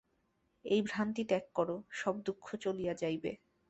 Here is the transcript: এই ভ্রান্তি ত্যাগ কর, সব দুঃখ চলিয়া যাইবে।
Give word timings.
এই 0.65 0.81
ভ্রান্তি 0.81 1.23
ত্যাগ 1.23 1.45
কর, 1.53 1.69
সব 1.91 2.15
দুঃখ 2.25 2.45
চলিয়া 2.55 2.93
যাইবে। 2.93 3.31